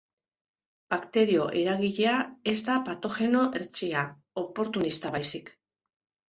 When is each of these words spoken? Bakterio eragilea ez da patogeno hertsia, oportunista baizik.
Bakterio 0.93 1.43
eragilea 1.59 2.13
ez 2.53 2.55
da 2.69 2.77
patogeno 2.87 3.45
hertsia, 3.61 4.03
oportunista 4.45 5.13
baizik. 5.19 5.55